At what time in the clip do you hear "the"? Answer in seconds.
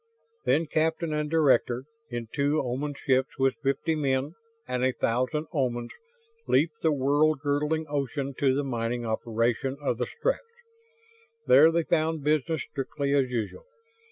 6.81-6.91, 8.55-8.63, 9.99-10.07